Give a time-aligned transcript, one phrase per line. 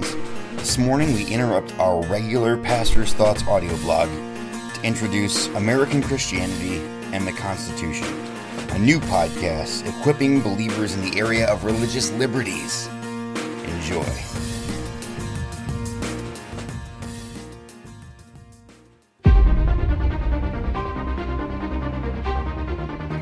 [0.00, 6.78] This morning, we interrupt our regular Pastor's Thoughts audio blog to introduce American Christianity
[7.14, 8.08] and the Constitution,
[8.70, 12.86] a new podcast equipping believers in the area of religious liberties.
[13.66, 14.02] Enjoy.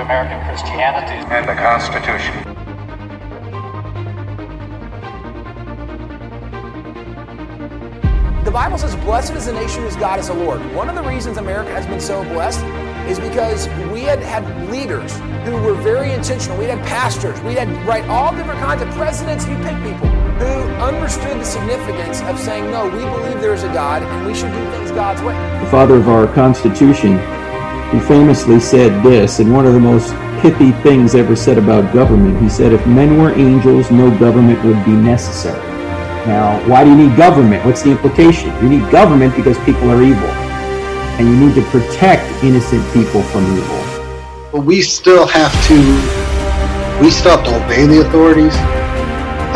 [0.01, 2.50] American Christianity and the Constitution.
[8.51, 10.61] The Bible says, Blessed is the nation whose God is the Lord.
[10.75, 12.65] One of the reasons America has been so blessed
[13.09, 16.59] is because we had had leaders who were very intentional.
[16.59, 17.41] We had pastors.
[17.43, 19.47] We had right all different kinds of presidents.
[19.47, 20.09] You pick people
[20.43, 20.51] who
[20.83, 24.53] understood the significance of saying, no, we believe there is a God and we should
[24.53, 25.35] do things God's way.
[25.65, 27.19] The father of our Constitution,
[27.93, 30.11] he famously said this, and one of the most
[30.43, 32.43] pithy things ever said about government.
[32.43, 35.70] He said, if men were angels, no government would be necessary.
[36.27, 37.65] Now, why do you need government?
[37.65, 38.51] What's the implication?
[38.63, 40.29] You need government because people are evil.
[41.17, 43.81] And you need to protect innocent people from evil.
[44.53, 45.77] But we still have to
[47.01, 48.53] we still have to obey the authorities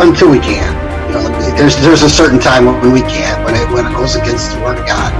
[0.00, 0.72] until we can.
[1.08, 4.16] You know, there's there's a certain time when we can't, when it when it goes
[4.16, 5.12] against the word of God.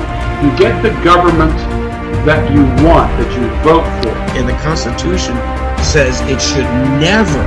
[0.42, 1.53] You get the government
[2.25, 4.17] that you want, that you vote for.
[4.39, 5.36] And the Constitution
[5.84, 6.64] says it should
[6.97, 7.45] never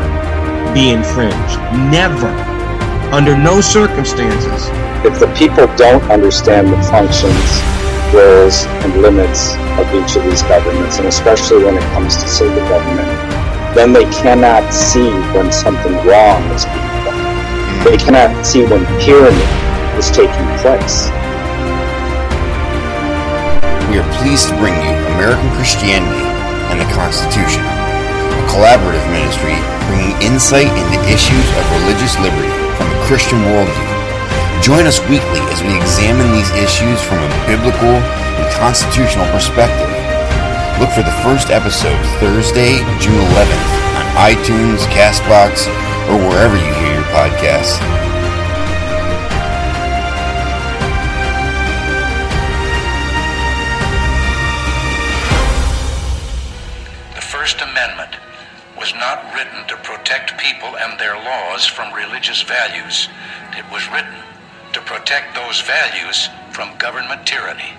[0.74, 1.58] be infringed.
[1.90, 2.30] Never
[3.12, 4.68] under no circumstances.
[5.08, 7.48] If the people don't understand the functions,
[8.12, 12.60] roles, and limits of each of these governments, and especially when it comes to civil
[12.68, 13.08] government,
[13.76, 17.84] then they cannot see when something wrong is being done.
[17.86, 19.48] They cannot see when tyranny
[19.96, 21.08] is taking place.
[23.88, 26.28] We are pleased to bring you American Christianity
[26.68, 29.56] and the Constitution, a collaborative ministry
[29.88, 32.67] bringing insight into issues of religious liberty from a
[33.08, 34.62] Christian worldview.
[34.62, 39.88] Join us weekly as we examine these issues from a biblical and constitutional perspective.
[40.76, 45.72] Look for the first episode Thursday, June 11th on iTunes, Castbox,
[46.12, 47.80] or wherever you hear your podcasts.
[57.16, 58.18] The First Amendment
[58.78, 63.10] was not written to protect people and their laws from religious values.
[63.58, 64.22] It was written
[64.74, 67.74] to protect those values from government tyranny.